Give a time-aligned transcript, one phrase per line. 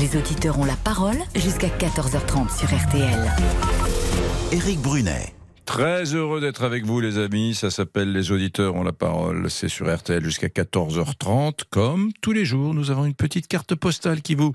[0.00, 3.32] Les auditeurs ont la parole jusqu'à 14h30 sur RTL.
[4.52, 5.34] Éric Brunet.
[5.64, 7.56] Très heureux d'être avec vous, les amis.
[7.56, 9.50] Ça s'appelle Les auditeurs ont la parole.
[9.50, 11.62] C'est sur RTL jusqu'à 14h30.
[11.70, 14.52] Comme tous les jours, nous avons une petite carte postale qui vous,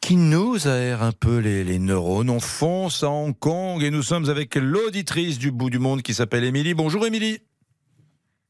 [0.00, 2.28] qui nous aère un peu les, les neurones.
[2.28, 6.12] On fonce à Hong Kong et nous sommes avec l'auditrice du bout du monde qui
[6.12, 6.74] s'appelle Émilie.
[6.74, 7.38] Bonjour, Émilie.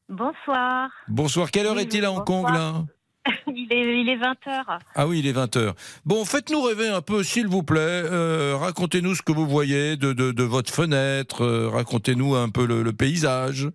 [0.09, 0.89] Bonsoir.
[1.07, 1.51] Bonsoir.
[1.51, 2.43] Quelle heure Oui, est-il à Hong bonsoir.
[2.43, 2.85] Kong, là?
[3.47, 4.79] Il est, il est 20h.
[4.95, 5.73] Ah oui, il est 20h.
[6.05, 7.79] Bon, faites-nous rêver un peu, s'il vous plaît.
[7.79, 11.43] Euh, racontez-nous ce que vous voyez de, de, de votre fenêtre.
[11.43, 13.69] Euh, racontez-nous un peu le, le paysage.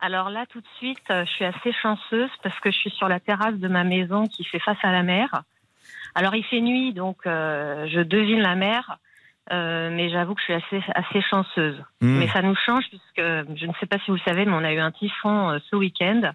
[0.00, 3.08] Alors là, tout de suite, euh, je suis assez chanceuse parce que je suis sur
[3.08, 5.42] la terrasse de ma maison qui fait face à la mer.
[6.14, 8.98] Alors il fait nuit, donc euh, je devine la mer,
[9.52, 11.80] euh, mais j'avoue que je suis assez, assez chanceuse.
[12.00, 13.16] Hmm, Mais ça nous change puisque,
[13.56, 15.58] je ne sais pas si vous le savez, mais on a eu un typhon euh,
[15.70, 16.32] ce week-end.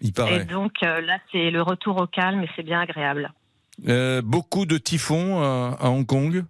[0.00, 3.32] Il Et donc euh, là, c'est le retour au calme et c'est bien agréable.
[3.88, 6.44] Euh, beaucoup de typhons à, à Hong Kong?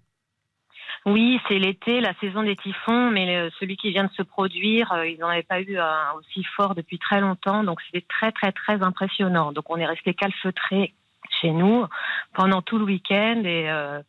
[1.07, 4.91] Oui, c'est l'été, la saison des typhons, mais euh, celui qui vient de se produire,
[4.93, 8.33] euh, ils n'en avaient pas eu un aussi fort depuis très longtemps, donc c'était très
[8.33, 9.53] très très impressionnant.
[9.53, 10.95] Donc on est resté calfeutré
[11.41, 11.87] chez nous
[12.33, 14.01] pendant tout le week-end et euh,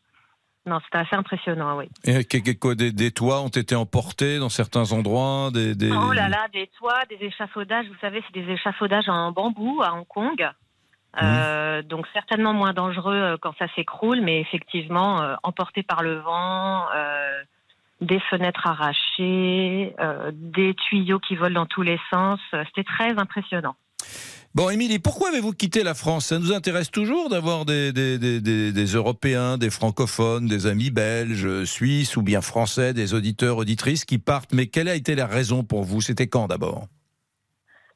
[0.65, 1.89] non, c'était assez impressionnant, oui.
[2.05, 5.49] Et quoi, des, des toits ont été emportés dans certains endroits.
[5.53, 9.31] Des, des- Oh là là, des toits, des échafaudages, vous savez, c'est des échafaudages en
[9.31, 10.49] bambou à Hong Kong.
[11.21, 16.15] Euh, donc certainement moins dangereux euh, quand ça s'écroule, mais effectivement euh, emporté par le
[16.19, 17.41] vent, euh,
[18.01, 19.95] des fenêtres arrachées,
[20.33, 22.39] des tuyaux qui volent dans tous les sens.
[22.51, 23.75] C'était très impressionnant.
[24.55, 26.27] Bon, Émilie, pourquoi avez-vous quitté la France?
[26.27, 31.65] Ça nous intéresse toujours d'avoir des, des, des, des- Européens, des francophones, des amis belges,
[31.65, 34.53] suisses ou bien français, des auditeurs, auditrices qui partent.
[34.53, 35.99] Mais quelle a été la raison pour vous?
[35.99, 36.87] C'était quand d'abord?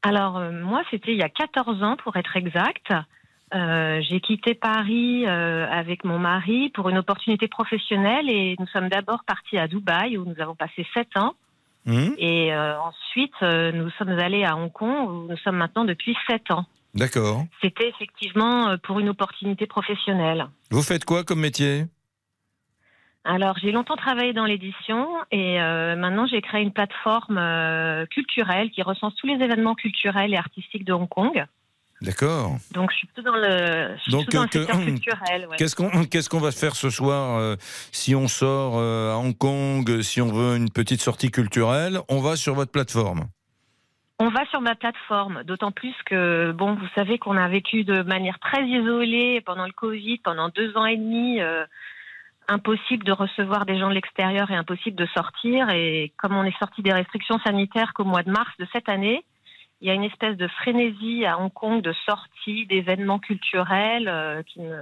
[0.03, 2.91] Alors euh, moi, c'était il y a 14 ans pour être exact.
[3.55, 8.89] Euh, j'ai quitté Paris euh, avec mon mari pour une opportunité professionnelle et nous sommes
[8.89, 11.35] d'abord partis à Dubaï où nous avons passé 7 ans.
[11.89, 15.85] Hmm Et euh, ensuite, euh, nous sommes allés à Hong Kong où nous sommes maintenant
[15.85, 16.65] depuis sept ans.
[16.93, 17.45] D'accord.
[17.61, 20.47] C'était effectivement euh, pour une opportunité professionnelle.
[20.69, 21.85] Vous faites quoi comme métier?
[23.23, 28.69] Alors, j'ai longtemps travaillé dans l'édition et euh, maintenant j'ai créé une plateforme euh, culturelle
[28.69, 31.43] qui recense tous les événements culturels et artistiques de Hong Kong.
[32.01, 32.55] D'accord.
[32.73, 35.47] Donc, je suis plutôt dans le, je suis Donc, plutôt dans le que- secteur culturel.
[35.49, 35.57] ouais.
[35.57, 37.55] Qu'est-ce qu'on qu'est-ce qu'on va faire ce soir euh,
[37.91, 41.99] si on sort euh, à Hong Kong, euh, si on veut une petite sortie culturelle
[42.07, 43.25] On va sur votre plateforme.
[44.21, 48.01] On va sur ma plateforme, d'autant plus que, bon, vous savez qu'on a vécu de
[48.03, 51.41] manière très isolée pendant le Covid, pendant deux ans et demi.
[51.41, 51.65] euh,
[52.51, 55.69] impossible de recevoir des gens de l'extérieur et impossible de sortir.
[55.69, 59.23] Et comme on est sorti des restrictions sanitaires qu'au mois de mars de cette année,
[59.81, 64.43] il y a une espèce de frénésie à Hong Kong de sorties, d'événements culturels euh,
[64.43, 64.81] qui, ne,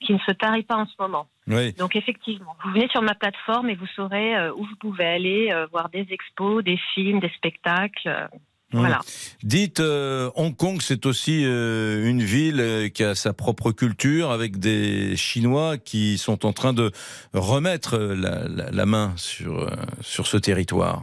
[0.00, 1.26] qui ne se tarit pas en ce moment.
[1.46, 1.72] Oui.
[1.74, 5.50] Donc effectivement, vous venez sur ma plateforme et vous saurez euh, où vous pouvez aller
[5.52, 8.28] euh, voir des expos, des films, des spectacles.
[8.74, 9.00] Voilà.
[9.42, 14.58] Dites, euh, Hong Kong, c'est aussi euh, une ville qui a sa propre culture, avec
[14.58, 16.90] des Chinois qui sont en train de
[17.34, 19.70] remettre la, la- la main sur, euh,
[20.00, 21.02] sur ce territoire.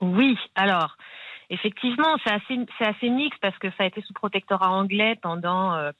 [0.00, 0.96] Oui, alors,
[1.50, 5.74] effectivement, c'est assez, c'est assez mixte parce que ça a été sous protectorat anglais pendant
[5.74, 5.90] euh,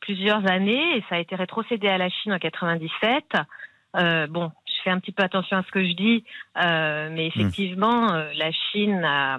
[0.00, 3.24] plusieurs années et ça a été rétrocédé à la Chine en 97.
[3.96, 6.24] Euh, bon, je fais un petit peu attention à ce que je dis,
[6.62, 9.38] euh, mais effectivement, euh, la Chine a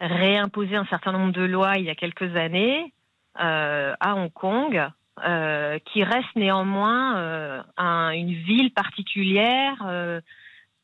[0.00, 2.92] réimposé un certain nombre de lois il y a quelques années
[3.36, 4.88] à Hong Kong.
[5.84, 9.76] qui reste néanmoins un- une ville particulière,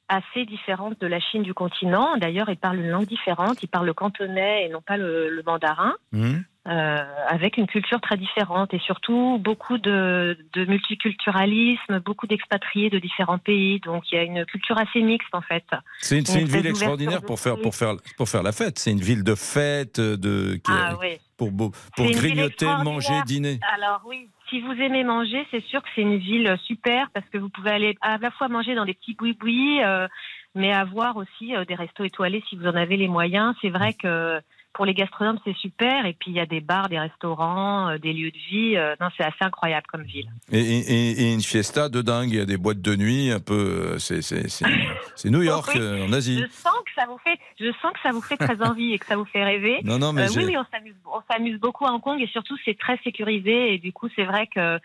[0.08, 2.16] assez différente de la Chine du continent.
[2.16, 3.62] D'ailleurs, ils parlent une langue différente.
[3.62, 6.96] Ils parlent le cantonais et non pas le, mandarin, Hum euh,
[7.28, 13.38] avec une culture très différente et surtout beaucoup de, de multiculturalisme, beaucoup d'expatriés de différents
[13.38, 13.80] pays.
[13.80, 15.64] Donc, il y a une culture assez mixte en fait.
[16.00, 18.78] c'est une, ville extraordinaire pour faire, pour, faire, pour faire la fête.
[18.78, 21.18] C'est une ville de fête, de, qui- Ah oui.
[21.38, 21.50] pour,
[21.96, 23.60] grignoter, manger, dîner.
[23.74, 27.38] Alors oui, si vous aimez manger, c'est sûr que c'est une ville super parce que
[27.38, 30.06] vous pouvez aller à la fois manger dans des petits boui-boui, euh,
[30.54, 33.54] mais avoir aussi euh, des restos étoilés si vous en avez les moyens.
[33.62, 34.40] C'est vrai que
[34.78, 36.06] pour les gastronomes, c'est super.
[36.06, 38.76] Et puis il y a des bars, des restaurants, euh, des lieux de vie.
[38.76, 40.30] Euh, non, c'est assez incroyable comme ville.
[40.52, 42.28] Et, et- et une fiesta de dingue.
[42.30, 43.54] Il y a des boîtes de nuit, un peu.
[43.54, 44.64] euh, C'est c'est- c'est-
[45.16, 45.80] c'est New York, Oui.
[45.80, 46.38] euh, en Asie.
[46.40, 48.98] Je sens que ça vous fait, je sens que ça vous fait très envie et
[49.00, 49.80] que ça vous fait rêver.
[49.82, 52.56] Non, non, mais oui, oui, on s'amuse, on s'amuse beaucoup à Hong Kong et surtout
[52.64, 54.78] c'est très sécurisé et du coup c'est vrai que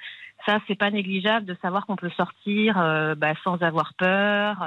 [0.47, 2.73] ça c'est pas négligeable de savoir qu'on peut sortir
[3.17, 4.57] bah, sans avoir peur,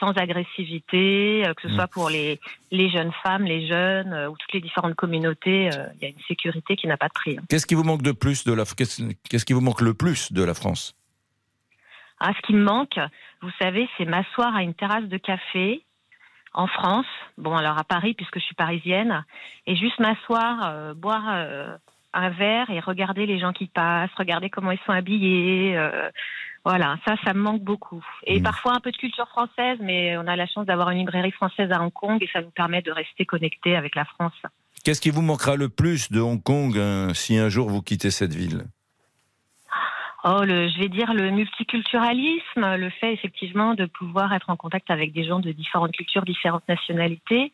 [0.00, 1.74] sans agressivité, euh, que ce Mm.
[1.76, 2.40] soit pour les,
[2.72, 5.70] les jeunes femmes, les jeunes euh, ou toutes les différentes communautés.
[5.72, 7.36] euh, Il y a une sécurité qui n'a pas de prix.
[7.38, 7.42] hein.
[7.48, 10.32] Qu'est-ce qui vous manque de plus de la qu'est-ce qu'est-ce qui vous manque le plus
[10.32, 10.96] de la France?
[12.18, 12.98] Ah, ce qui me manque,
[13.40, 15.84] vous savez, c'est m'asseoir à une terrasse de café
[16.52, 17.06] en France.
[17.38, 19.24] Bon, alors à Paris, puisque je suis parisienne,
[19.66, 21.76] et juste m'asseoir, euh, boire euh,
[22.12, 25.76] un verre et regarder les gens qui passent, regarder comment ils sont habillés.
[25.78, 26.10] euh,
[26.64, 28.04] voilà, ça, ça me manque beaucoup.
[28.24, 28.42] Et Mm.
[28.42, 31.70] parfois un peu de culture française, mais on a la chance d'avoir une librairie française
[31.72, 34.34] à Hong Kong et ça nous permet de rester connectés avec la France.
[34.84, 38.10] Qu'est-ce qui vous manquera le plus de Hong Kong hein, si un jour vous quittez
[38.10, 38.64] cette ville?
[40.22, 44.90] Oh, le, je vais dire le multiculturalisme, le fait effectivement de pouvoir être en contact
[44.90, 47.52] avec des gens de différentes cultures, différentes nationalités.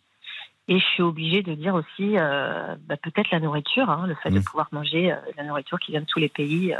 [0.68, 4.30] Et je suis obligée de dire aussi euh, bah, peut-être la nourriture, hein, le fait
[4.30, 4.44] de Mm.
[4.44, 6.74] pouvoir manger euh, la nourriture qui vient de tous les pays.
[6.74, 6.78] euh,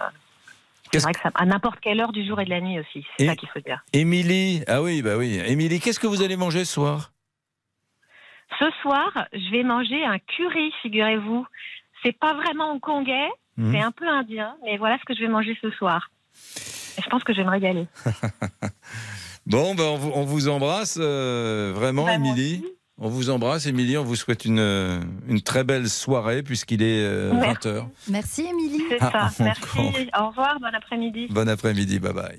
[1.01, 3.05] c'est vrai que ça, à n'importe quelle heure du jour et de la nuit aussi,
[3.17, 3.83] c'est Et- ça qu'il faut dire.
[3.93, 5.41] Émilie, ah oui, bah oui.
[5.47, 7.13] Émilie, qu'est-ce que vous allez manger ce soir?
[8.59, 11.47] Ce soir, je vais manger un curry, figurez-vous.
[12.03, 13.73] C'est pas vraiment hongkongais, Mhm.
[13.73, 16.11] c'est un peu indien, mais voilà ce que je vais manger ce soir.
[16.99, 17.87] Et je pense que je vais me régaler.
[19.47, 22.65] Bon, ben on, vous, on vous embrasse euh, vraiment, Bah, Émilie.
[22.99, 23.99] On vous embrasse, Émilie.
[23.99, 24.59] On vous souhaite une,
[25.29, 27.69] une très belle soirée puisqu'il est euh, Merci.
[27.69, 27.85] 20h.
[28.11, 28.83] Merci Émilie.
[28.89, 29.45] C'est Ah, ça.
[29.45, 30.09] Merci.
[30.19, 30.59] Au revoir.
[30.61, 31.27] Bon après-midi.
[31.31, 32.35] Bon après-midi, bye bye.